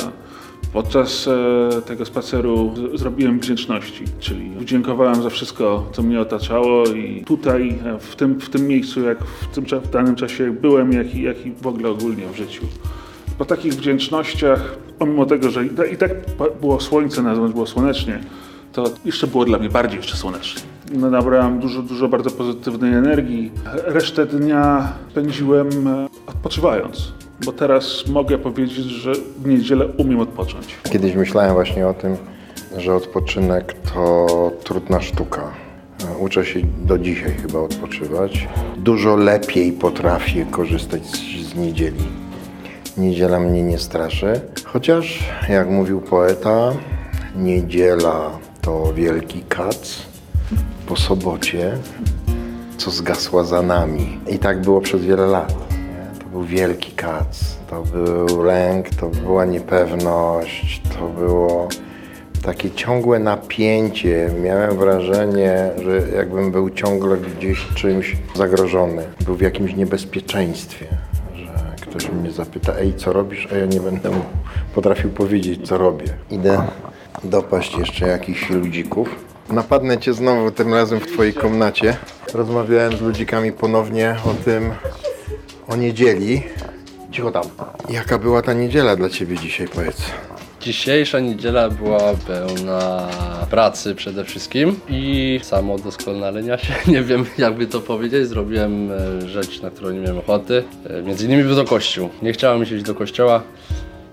Podczas 0.73 1.27
e, 1.27 1.81
tego 1.81 2.05
spaceru 2.05 2.73
zrobiłem 2.93 3.39
wdzięczności, 3.39 4.03
czyli 4.19 4.51
dziękowałem 4.65 5.23
za 5.23 5.29
wszystko, 5.29 5.89
co 5.91 6.03
mnie 6.03 6.21
otaczało 6.21 6.87
i 6.87 7.23
tutaj, 7.25 7.79
e, 7.85 7.99
w 7.99 8.15
tym, 8.15 8.39
w 8.39 8.49
tym 8.49 8.67
miejscu, 8.67 9.01
jak 9.01 9.23
w, 9.23 9.47
tym, 9.47 9.65
w 9.65 9.89
danym 9.89 10.15
czasie 10.15 10.51
byłem, 10.51 10.91
jak 10.93 11.15
i, 11.15 11.21
jak 11.21 11.45
i 11.45 11.51
w 11.51 11.67
ogóle 11.67 11.89
ogólnie 11.89 12.23
w 12.33 12.37
życiu. 12.37 12.63
Po 13.37 13.45
takich 13.45 13.73
wdzięcznościach, 13.73 14.77
pomimo 14.99 15.25
tego, 15.25 15.51
że 15.51 15.65
i 15.65 15.97
tak, 15.97 16.11
było 16.61 16.79
słońce 16.79 17.23
na 17.23 17.29
zewnątrz, 17.29 17.53
było 17.53 17.67
słonecznie, 17.67 18.19
to 18.73 18.83
jeszcze 19.05 19.27
było 19.27 19.45
dla 19.45 19.57
mnie 19.57 19.69
bardziej 19.69 19.97
jeszcze 19.97 20.17
słonecznie. 20.17 20.61
No, 20.91 21.09
Nabrałem 21.09 21.59
dużo, 21.59 21.81
dużo 21.81 22.07
bardzo 22.07 22.29
pozytywnej 22.31 22.93
energii. 22.93 23.51
Resztę 23.85 24.25
dnia 24.25 24.93
spędziłem 25.11 25.87
e, 25.87 26.07
odpoczywając, 26.27 27.11
bo 27.45 27.51
teraz 27.51 28.07
mogę 28.07 28.37
powiedzieć, 28.37 28.75
że 28.85 29.11
w 29.13 29.47
niedzielę 29.47 29.87
umiem 29.97 30.19
odpocząć. 30.19 30.77
Kiedyś 30.91 31.15
myślałem 31.15 31.53
właśnie 31.53 31.87
o 31.87 31.93
tym, 31.93 32.17
że 32.77 32.95
odpoczynek 32.95 33.75
to 33.93 34.27
trudna 34.63 35.01
sztuka. 35.01 35.41
E, 35.41 36.17
Uczę 36.17 36.45
się 36.45 36.59
do 36.85 36.97
dzisiaj 36.97 37.31
chyba 37.41 37.59
odpoczywać. 37.59 38.47
Dużo 38.77 39.15
lepiej 39.15 39.71
potrafię 39.71 40.45
korzystać 40.51 41.05
z, 41.05 41.55
niedzieli. 41.55 42.03
Niedziela 42.97 43.39
mnie 43.39 43.63
nie 43.63 43.77
straszy, 43.77 44.41
chociaż 44.65 45.19
jak 45.49 45.69
mówił 45.69 46.01
poeta, 46.01 46.71
niedziela 47.35 48.29
to 48.61 48.93
wielki 48.93 49.43
kac 49.49 50.07
po 50.87 50.95
sobocie, 50.95 51.77
co 52.77 52.91
zgasła 52.91 53.43
za 53.43 53.61
nami. 53.61 54.19
I 54.27 54.39
tak 54.39 54.61
było 54.61 54.81
przez 54.81 55.01
wiele 55.05 55.27
lat. 55.27 55.53
To 56.19 56.25
był 56.25 56.43
wielki 56.43 56.91
kac, 56.91 57.57
to 57.69 57.83
był 57.83 58.43
lęk, 58.43 58.89
to 58.89 59.09
była 59.09 59.45
niepewność, 59.45 60.81
to 60.99 61.07
było 61.07 61.67
takie 62.41 62.71
ciągłe 62.71 63.19
napięcie. 63.19 64.29
Miałem 64.43 64.77
wrażenie, 64.77 65.71
że 65.83 66.17
jakbym 66.17 66.51
był 66.51 66.69
ciągle 66.69 67.17
gdzieś 67.17 67.67
czymś 67.75 68.17
zagrożony, 68.35 69.03
był 69.25 69.35
w 69.35 69.41
jakimś 69.41 69.75
niebezpieczeństwie. 69.75 70.85
Że 71.35 71.75
ktoś 71.81 72.11
mnie 72.11 72.31
zapyta, 72.31 72.73
ej, 72.73 72.93
co 72.95 73.13
robisz? 73.13 73.47
A 73.51 73.55
ja 73.55 73.65
nie 73.65 73.79
będę 73.79 74.09
mu 74.09 74.21
potrafił 74.75 75.09
powiedzieć, 75.09 75.67
co 75.67 75.77
robię. 75.77 76.05
Idę 76.31 76.61
dopaść 77.23 77.77
jeszcze 77.77 78.07
jakichś 78.07 78.49
ludzików. 78.49 79.26
Napadnę 79.49 79.97
cię 79.97 80.13
znowu, 80.13 80.51
tym 80.51 80.73
razem 80.73 80.99
w 80.99 81.07
twojej 81.07 81.33
komnacie. 81.33 81.97
Rozmawiałem 82.33 82.97
z 82.97 83.01
ludzikami 83.01 83.51
ponownie 83.51 84.15
o 84.25 84.43
tym, 84.45 84.71
o 85.67 85.75
niedzieli. 85.75 86.43
Cicho 87.11 87.31
tam. 87.31 87.43
Jaka 87.89 88.17
była 88.17 88.41
ta 88.41 88.53
niedziela 88.53 88.95
dla 88.95 89.09
ciebie 89.09 89.37
dzisiaj, 89.37 89.67
powiedz? 89.67 90.01
Dzisiejsza 90.61 91.19
niedziela 91.19 91.69
była 91.69 91.99
pełna 92.27 93.07
pracy 93.49 93.95
przede 93.95 94.25
wszystkim 94.25 94.79
i 94.89 95.39
samo 95.43 95.77
doskonalenia 95.77 96.57
się. 96.57 96.73
Nie 96.91 97.03
wiem, 97.03 97.25
jakby 97.37 97.67
to 97.67 97.81
powiedzieć. 97.81 98.27
Zrobiłem 98.27 98.91
e, 98.91 99.27
rzecz, 99.27 99.61
na 99.61 99.69
którą 99.69 99.89
nie 99.91 99.99
miałem 99.99 100.17
ochoty. 100.17 100.63
E, 100.89 101.01
Między 101.01 101.25
innymi 101.25 101.43
był 101.43 101.55
to 101.55 101.65
kościół. 101.65 102.09
Nie 102.21 102.33
chciałem 102.33 102.63
iść 102.63 102.83
do 102.83 102.95
kościoła 102.95 103.43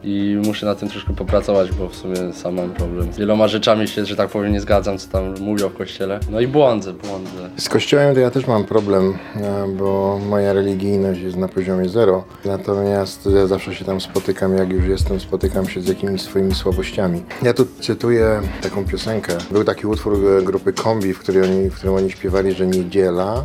i 0.04 0.38
muszę 0.46 0.66
na 0.66 0.74
tym 0.74 0.88
troszkę 0.88 1.14
popracować, 1.14 1.72
bo 1.72 1.88
w 1.88 1.96
sumie 1.96 2.32
sam 2.32 2.54
mam 2.54 2.70
problem. 2.70 3.12
Z 3.12 3.18
wieloma 3.18 3.48
rzeczami 3.48 3.88
się, 3.88 4.04
że 4.04 4.16
tak 4.16 4.30
powiem, 4.30 4.52
nie 4.52 4.60
zgadzam, 4.60 4.98
co 4.98 5.08
tam 5.08 5.34
mówią 5.40 5.68
w 5.68 5.74
kościele. 5.74 6.20
No 6.30 6.40
i 6.40 6.46
błądzę, 6.46 6.92
błądzę. 6.92 7.50
Z 7.56 7.68
kościołem 7.68 8.14
to 8.14 8.20
ja 8.20 8.30
też 8.30 8.46
mam 8.46 8.64
problem, 8.64 9.18
e, 9.36 9.66
bo 9.78 10.20
moja 10.28 10.52
religijność 10.52 11.20
jest 11.20 11.36
na 11.36 11.48
poziomie 11.48 11.88
zero. 11.88 12.24
Natomiast 12.44 13.28
ja 13.34 13.46
zawsze 13.46 13.74
się 13.74 13.84
tam 13.84 14.00
spotykam, 14.00 14.56
jak 14.56 14.70
już 14.70 14.86
jestem, 14.86 15.20
spotykam 15.20 15.68
się 15.68 15.80
z 15.80 15.88
jakimiś 15.88 16.22
swoimi 16.22 16.54
słabościami. 16.54 17.22
Ja 17.42 17.54
tu 17.54 17.66
cytuję 17.80 18.40
taką 18.62 18.84
piosenkę. 18.84 19.32
Był 19.50 19.64
taki 19.64 19.86
utwór 19.86 20.44
grupy 20.44 20.72
Kombi, 20.72 21.14
w, 21.14 21.18
której 21.18 21.42
oni, 21.42 21.70
w 21.70 21.74
którym 21.74 21.94
oni 21.94 22.10
śpiewali, 22.10 22.52
że 22.52 22.66
niedziela 22.66 23.44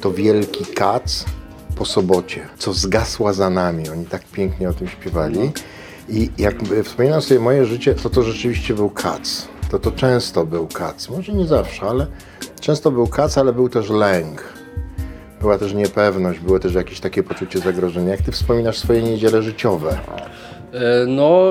to 0.00 0.12
wielki 0.12 0.64
kac 0.64 1.24
po 1.76 1.84
sobocie, 1.84 2.48
co 2.58 2.72
zgasła 2.72 3.32
za 3.32 3.50
nami. 3.50 3.88
Oni 3.88 4.06
tak 4.06 4.24
pięknie 4.24 4.68
o 4.68 4.72
tym 4.72 4.88
śpiewali. 4.88 5.52
I 6.12 6.30
jak 6.38 6.54
wspominam 6.84 7.22
sobie 7.22 7.40
moje 7.40 7.64
życie, 7.64 7.94
to 7.94 8.10
to 8.10 8.22
rzeczywiście 8.22 8.74
był 8.74 8.90
kac. 8.90 9.48
To 9.70 9.78
to 9.78 9.92
często 9.92 10.46
był 10.46 10.66
kac. 10.66 11.08
Może 11.08 11.32
nie 11.32 11.46
zawsze, 11.46 11.86
ale 11.86 12.06
często 12.60 12.90
był 12.90 13.06
kac, 13.06 13.38
ale 13.38 13.52
był 13.52 13.68
też 13.68 13.90
lęk. 13.90 14.44
Była 15.40 15.58
też 15.58 15.74
niepewność, 15.74 16.40
było 16.40 16.58
też 16.58 16.74
jakieś 16.74 17.00
takie 17.00 17.22
poczucie 17.22 17.58
zagrożenia. 17.58 18.10
Jak 18.10 18.22
ty 18.22 18.32
wspominasz 18.32 18.78
swoje 18.78 19.02
niedziele 19.02 19.42
życiowe? 19.42 19.98
E, 20.72 21.06
No, 21.06 21.42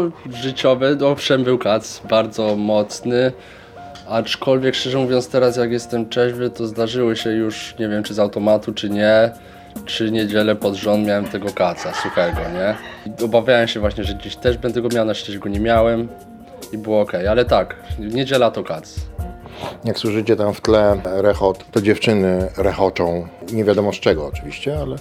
życiowy, 0.43 0.97
owszem, 1.05 1.43
był 1.43 1.57
kac, 1.57 2.01
bardzo 2.09 2.55
mocny. 2.55 3.31
Aczkolwiek, 4.09 4.75
szczerze 4.75 4.97
mówiąc, 4.97 5.27
teraz 5.27 5.57
jak 5.57 5.71
jestem 5.71 6.09
trzeźwy, 6.09 6.49
to 6.49 6.67
zdarzyły 6.67 7.15
się 7.15 7.31
już, 7.31 7.75
nie 7.79 7.89
wiem 7.89 8.03
czy 8.03 8.13
z 8.13 8.19
automatu, 8.19 8.73
czy 8.73 8.89
nie, 8.89 9.31
trzy 9.85 10.11
niedziele 10.11 10.55
pod 10.55 10.75
rząd 10.75 11.07
miałem 11.07 11.25
tego 11.25 11.49
kaca 11.53 11.93
suchego, 11.93 12.39
nie? 12.53 12.75
I 13.05 13.23
obawiałem 13.23 13.67
się 13.67 13.79
właśnie, 13.79 14.03
że 14.03 14.13
gdzieś 14.13 14.35
też 14.35 14.57
będę 14.57 14.81
go 14.81 14.89
miał, 14.93 15.05
na 15.05 15.13
szczęście 15.13 15.39
go 15.39 15.49
nie 15.49 15.59
miałem 15.59 16.07
i 16.71 16.77
było 16.77 17.01
ok, 17.01 17.13
ale 17.29 17.45
tak, 17.45 17.75
niedziela 17.99 18.51
to 18.51 18.63
kac. 18.63 18.95
Jak 19.83 19.99
słyszycie 19.99 20.35
tam 20.35 20.53
w 20.53 20.61
tle 20.61 21.01
rechot, 21.05 21.65
to 21.71 21.81
dziewczyny 21.81 22.47
rechoczą. 22.57 23.27
Nie 23.53 23.63
wiadomo 23.63 23.93
z 23.93 23.99
czego 23.99 24.27
oczywiście, 24.27 24.79
ale, 24.79 24.95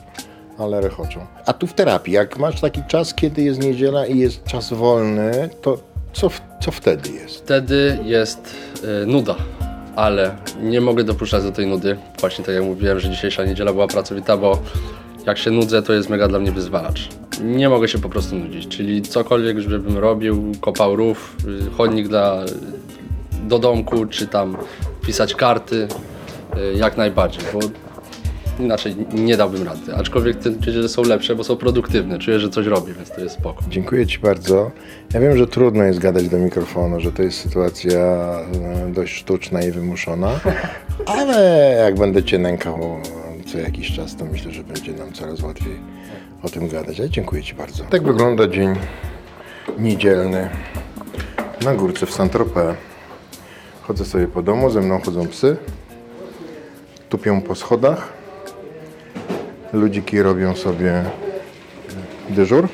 ale 0.58 0.80
rechoczą. 0.80 1.26
A 1.46 1.52
tu 1.52 1.66
w 1.66 1.72
terapii, 1.72 2.14
jak 2.14 2.38
masz 2.38 2.60
taki 2.60 2.82
czas, 2.88 3.14
kiedy 3.14 3.42
jest 3.42 3.62
niedziela 3.62 4.06
i 4.06 4.18
jest 4.18 4.44
czas 4.44 4.72
wolny, 4.72 5.50
to 5.62 5.78
co, 6.12 6.30
co 6.60 6.70
wtedy 6.70 7.10
jest? 7.10 7.36
Wtedy 7.36 7.98
jest 8.04 8.56
e, 9.02 9.06
nuda, 9.06 9.34
ale 10.00 10.36
nie 10.62 10.80
mogę 10.80 11.04
dopuszczać 11.04 11.42
do 11.42 11.52
tej 11.52 11.66
nudy. 11.66 11.96
Właśnie 12.20 12.44
tak 12.44 12.54
jak 12.54 12.64
mówiłem, 12.64 13.00
że 13.00 13.10
dzisiejsza 13.10 13.44
niedziela 13.44 13.72
była 13.72 13.86
pracowita, 13.86 14.36
bo 14.36 14.58
jak 15.26 15.38
się 15.38 15.50
nudzę, 15.50 15.82
to 15.82 15.92
jest 15.92 16.08
mega 16.08 16.28
dla 16.28 16.38
mnie 16.38 16.52
wyzwalacz. 16.52 17.08
nie 17.42 17.68
mogę 17.68 17.88
się 17.88 17.98
po 17.98 18.08
prostu 18.08 18.36
nudzić. 18.36 18.68
Czyli 18.68 19.02
cokolwiek, 19.02 19.58
żebym 19.58 19.98
robił, 19.98 20.52
kopał 20.60 20.96
rów, 20.96 21.36
y, 21.68 21.70
chodnik 21.70 22.08
dla, 22.08 22.44
do 23.42 23.58
domku, 23.58 24.06
czy 24.06 24.26
tam 24.26 24.56
pisać 25.06 25.34
karty, 25.34 25.88
y, 26.56 26.74
jak 26.74 26.96
najbardziej, 26.96 27.42
bo 27.52 27.60
inaczej 28.62 28.96
nie 29.12 29.36
dałbym 29.36 29.62
rady. 29.62 29.94
Aczkolwiek 29.94 30.38
te 30.38 30.50
niedziele 30.50 30.88
są 30.88 31.02
lepsze, 31.02 31.36
bo 31.36 31.44
są 31.44 31.56
produktywne. 31.56 32.18
Czuję, 32.18 32.40
że 32.40 32.50
coś 32.50 32.66
robię, 32.66 32.94
więc 32.94 33.10
to 33.10 33.20
jest 33.20 33.34
spoko. 33.34 33.62
Dziękuję 33.68 34.06
Ci 34.06 34.18
bardzo. 34.18 34.70
Ja 35.14 35.20
wiem, 35.20 35.36
że 35.36 35.46
trudno 35.46 35.84
jest 35.84 35.98
gadać 35.98 36.28
do 36.28 36.38
mikrofonu, 36.38 37.00
że 37.00 37.12
to 37.12 37.22
jest 37.22 37.38
sytuacja 37.38 38.00
e, 38.00 38.92
dość 38.92 39.14
sztuczna 39.14 39.62
i 39.62 39.70
wymuszona, 39.70 40.30
ale 41.18 41.76
jak 41.84 41.94
będę 41.94 42.24
Cię 42.24 42.38
nękał 42.38 43.00
co 43.52 43.58
jakiś 43.58 43.92
czas, 43.92 44.16
to 44.16 44.24
myślę, 44.24 44.52
że 44.52 44.64
będzie 44.64 44.92
nam 44.92 45.12
coraz 45.12 45.42
łatwiej 45.42 45.80
o 46.42 46.48
tym 46.48 46.68
gadać. 46.68 46.98
Ja 46.98 47.08
dziękuję 47.08 47.42
Ci 47.42 47.54
bardzo. 47.54 47.84
Tak 47.84 48.02
wygląda 48.02 48.48
dzień 48.48 48.74
niedzielny 49.78 50.50
na 51.64 51.74
górce 51.74 52.06
w 52.06 52.10
Saint-Tropez. 52.10 52.74
Chodzę 53.82 54.04
sobie 54.04 54.26
po 54.26 54.42
domu, 54.42 54.70
ze 54.70 54.80
mną 54.80 55.00
chodzą 55.00 55.28
psy, 55.28 55.56
tupią 57.08 57.40
po 57.40 57.54
schodach. 57.54 58.19
Ludziki 59.72 60.22
robią 60.22 60.56
sobie 60.56 61.04
dyżur. 62.30 62.68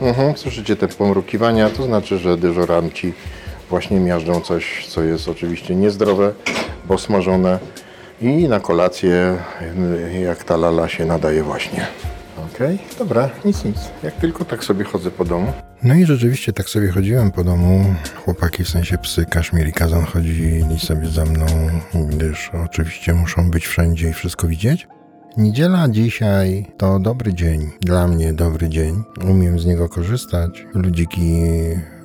Mhm, 0.00 0.36
słyszycie 0.36 0.76
te 0.76 0.88
pomrukiwania, 0.88 1.70
to 1.70 1.82
znaczy, 1.82 2.18
że 2.18 2.36
dyżuranci 2.36 3.12
właśnie 3.70 4.00
miażdżą 4.00 4.40
coś, 4.40 4.86
co 4.86 5.02
jest 5.02 5.28
oczywiście 5.28 5.74
niezdrowe, 5.76 6.32
bo 6.84 6.98
smażone 6.98 7.58
i 8.20 8.48
na 8.48 8.60
kolację, 8.60 9.36
jak 10.22 10.44
ta 10.44 10.56
lala 10.56 10.88
się 10.88 11.04
nadaje 11.04 11.42
właśnie. 11.42 11.86
Okej, 12.54 12.78
dobra, 12.98 13.30
nic, 13.44 13.64
nic. 13.64 13.76
Jak 14.02 14.14
tylko 14.14 14.44
tak 14.44 14.64
sobie 14.64 14.84
chodzę 14.84 15.10
po 15.10 15.24
domu. 15.24 15.52
No 15.82 15.94
i 15.94 16.06
rzeczywiście 16.06 16.52
tak 16.52 16.68
sobie 16.68 16.88
chodziłem 16.88 17.30
po 17.30 17.44
domu. 17.44 17.94
Chłopaki, 18.24 18.64
w 18.64 18.68
sensie 18.68 18.98
psy, 18.98 19.26
Kaszmir 19.30 19.68
i 19.68 19.72
Kazan 19.72 20.04
chodzili 20.04 20.78
sobie 20.78 21.06
za 21.06 21.24
mną, 21.24 21.46
gdyż 22.08 22.50
oczywiście 22.64 23.14
muszą 23.14 23.50
być 23.50 23.66
wszędzie 23.66 24.08
i 24.08 24.12
wszystko 24.12 24.46
widzieć. 24.46 24.86
Niedziela 25.38 25.88
dzisiaj 25.88 26.66
to 26.76 26.98
dobry 26.98 27.34
dzień. 27.34 27.70
Dla 27.80 28.08
mnie 28.08 28.32
dobry 28.32 28.68
dzień. 28.68 29.02
Umiem 29.30 29.60
z 29.60 29.66
niego 29.66 29.88
korzystać. 29.88 30.66
Ludziki 30.74 31.42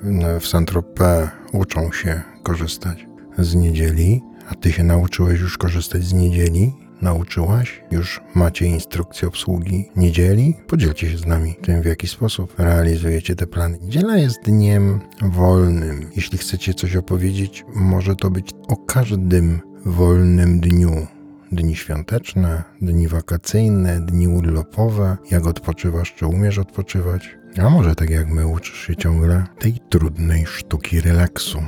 no, 0.04 0.40
w 0.40 0.48
Saint-Tropez 0.48 1.30
uczą 1.54 1.92
się 1.92 2.22
korzystać 2.44 3.08
z 3.38 3.56
niedzieli. 3.56 4.22
A 4.50 4.56
ty 4.56 4.72
się 4.72 4.84
nauczyłeś 4.84 5.40
już 5.40 5.58
korzystać 5.58 6.04
z 6.04 6.14
niedzieli? 6.14 6.74
Nauczyłaś? 7.02 7.82
Już 7.92 8.22
macie 8.36 8.66
instrukcję 8.66 9.28
obsługi 9.28 9.90
niedzieli? 9.96 10.56
Podzielcie 10.68 11.12
się 11.12 11.18
z 11.18 11.26
nami 11.26 11.56
tym, 11.62 11.82
w 11.82 11.86
jaki 11.86 12.08
sposób 12.08 12.54
realizujecie 12.58 13.36
te 13.36 13.48
plany. 13.48 13.78
Niedziela 13.82 14.18
jest 14.18 14.42
dniem 14.46 15.00
wolnym. 15.22 16.10
Jeśli 16.16 16.38
chcecie 16.38 16.74
coś 16.74 16.96
opowiedzieć, 16.96 17.66
może 17.76 18.16
to 18.16 18.30
być 18.30 18.52
o 18.68 18.78
każdym 18.78 19.62
wolnym 19.86 20.60
dniu 20.60 21.08
dni 21.56 21.76
świąteczne, 21.76 22.64
dni 22.82 23.08
wakacyjne, 23.08 24.02
dni 24.02 24.28
urlopowe, 24.28 25.18
jak 25.32 25.48
odpoczywasz, 25.48 26.14
czy 26.14 26.28
umiesz 26.28 26.58
odpoczywać. 26.58 27.38
A 27.62 27.70
może 27.70 27.96
tak 27.96 28.10
jak 28.10 28.28
my 28.28 28.48
uczysz 28.48 28.88
się 28.88 28.96
ciągle 28.96 29.44
tej 29.60 29.74
trudnej 29.90 30.46
sztuki 30.46 31.02
relaksu. 31.02 31.64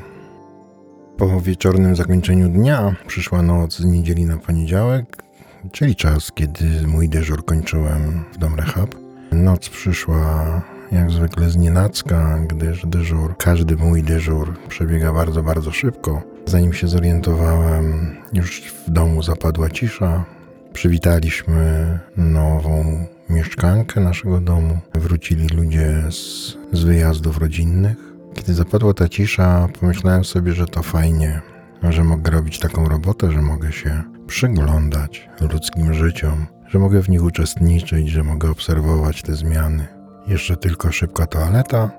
Po 1.18 1.42
wieczornym 1.42 1.96
zakończeniu 1.96 2.50
dnia 2.50 2.96
przyszła 3.08 3.42
noc 3.42 3.78
z 3.78 3.86
niedzieli 3.86 4.26
na 4.26 4.38
poniedziałek, 4.38 5.24
czyli 5.72 5.96
czas, 5.96 6.32
kiedy 6.32 6.88
mój 6.88 7.10
dyżur 7.10 7.46
kończyłem 7.46 8.24
w 8.34 8.38
Dom 8.38 8.56
Rehab. 8.56 8.96
Noc 9.32 9.70
przyszła 9.70 10.62
jak 10.92 11.12
zwykle 11.12 11.50
z 11.50 11.56
nienacka, 11.56 12.40
gdyż 12.48 12.86
dyżur, 12.86 13.38
każdy 13.38 13.76
mój 13.76 14.04
dyżur 14.04 14.54
przebiega 14.70 15.14
bardzo, 15.14 15.44
bardzo 15.44 15.72
szybko. 15.72 16.35
Zanim 16.48 16.74
się 16.74 16.88
zorientowałem, 16.88 18.16
już 18.34 18.62
w 18.62 18.90
domu 18.90 19.24
zapadła 19.24 19.70
cisza. 19.70 20.26
Przywitaliśmy 20.74 22.00
nową 22.18 23.06
mieszkankę 23.30 24.02
naszego 24.02 24.42
domu. 24.42 24.78
Wrócili 24.94 25.48
ludzie 25.48 26.04
z, 26.10 26.54
z 26.72 26.84
wyjazdów 26.84 27.38
rodzinnych. 27.38 27.98
Kiedy 28.34 28.54
zapadła 28.54 28.94
ta 28.94 29.10
cisza, 29.10 29.68
pomyślałem 29.80 30.26
sobie, 30.26 30.54
że 30.54 30.66
to 30.66 30.84
fajnie, 30.84 31.42
że 31.84 32.04
mogę 32.04 32.32
robić 32.32 32.60
taką 32.60 32.90
robotę, 32.90 33.32
że 33.32 33.42
mogę 33.42 33.72
się 33.72 34.04
przyglądać 34.28 35.30
ludzkim 35.54 35.94
życiom, 35.94 36.46
że 36.68 36.80
mogę 36.80 37.02
w 37.02 37.10
nich 37.10 37.24
uczestniczyć, 37.24 38.10
że 38.10 38.24
mogę 38.24 38.50
obserwować 38.50 39.22
te 39.22 39.36
zmiany. 39.36 39.88
Jeszcze 40.28 40.58
tylko 40.58 40.92
szybka 40.92 41.28
toaleta 41.28 41.92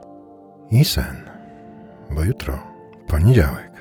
i 0.70 0.84
sen, 0.84 1.16
bo 2.10 2.24
jutro 2.24 2.58
poniedziałek. 3.06 3.75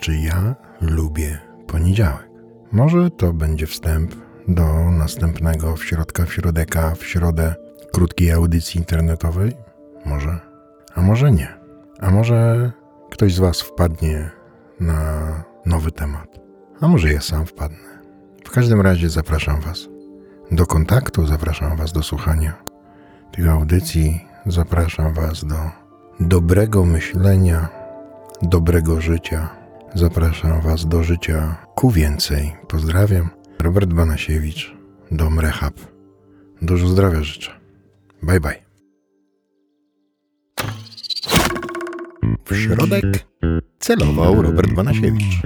Czy 0.00 0.16
ja 0.16 0.54
lubię 0.80 1.38
poniedziałek? 1.66 2.30
Może 2.72 3.10
to 3.10 3.32
będzie 3.32 3.66
wstęp 3.66 4.14
do 4.48 4.90
następnego 4.90 5.76
w 5.76 5.84
środka 5.84 6.26
w 6.26 6.32
środeka 6.32 6.94
w 6.94 7.04
środę 7.04 7.54
krótkiej 7.92 8.32
audycji 8.32 8.78
internetowej? 8.78 9.52
Może, 10.04 10.38
a 10.94 11.02
może 11.02 11.32
nie. 11.32 11.48
A 11.98 12.10
może 12.10 12.72
ktoś 13.10 13.34
z 13.34 13.38
Was 13.38 13.60
wpadnie 13.60 14.30
na 14.80 15.04
nowy 15.66 15.92
temat? 15.92 16.40
A 16.80 16.88
może 16.88 17.12
ja 17.12 17.20
sam 17.20 17.46
wpadnę? 17.46 18.00
W 18.44 18.50
każdym 18.50 18.80
razie 18.80 19.08
zapraszam 19.08 19.60
Was 19.60 19.88
do 20.50 20.66
kontaktu, 20.66 21.26
zapraszam 21.26 21.76
Was 21.76 21.92
do 21.92 22.02
słuchania 22.02 22.62
tych 23.32 23.48
audycji. 23.48 24.26
Zapraszam 24.46 25.14
Was 25.14 25.44
do 25.44 25.56
dobrego 26.20 26.84
myślenia, 26.84 27.68
dobrego 28.42 29.00
życia. 29.00 29.59
Zapraszam 29.94 30.60
Was 30.60 30.86
do 30.88 31.02
życia 31.02 31.66
ku 31.74 31.90
więcej. 31.90 32.52
Pozdrawiam. 32.68 33.30
Robert 33.58 33.92
Banasiewicz, 33.92 34.74
Dom 35.10 35.40
Rehab. 35.40 35.74
Dużo 36.62 36.88
zdrowia 36.88 37.22
życzę. 37.22 37.60
Bye 38.22 38.40
bye. 38.40 38.62
W 42.44 42.56
środek 42.56 43.04
celował 43.78 44.42
Robert 44.42 44.72
Banasiewicz. 44.72 45.42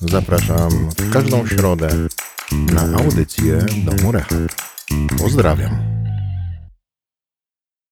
Zapraszam 0.00 0.70
w 0.98 1.12
każdą 1.12 1.46
środę 1.46 1.88
na 2.72 2.98
audycję 2.98 3.58
Domu 3.84 4.12
Rehab. 4.12 4.38
Pozdrawiam. 5.18 5.87